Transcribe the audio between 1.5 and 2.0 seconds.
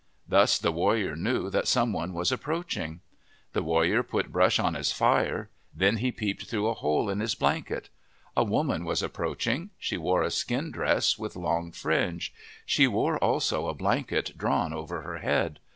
that some